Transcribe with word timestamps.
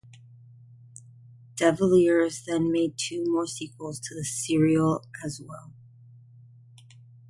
De 1.57 1.71
Villiers 1.73 2.43
then 2.45 2.71
made 2.71 2.97
two 2.97 3.23
more 3.27 3.45
sequels 3.45 3.99
to 3.99 4.15
the 4.15 4.23
serial 4.25 5.05
as 5.23 5.39
well. 5.39 5.71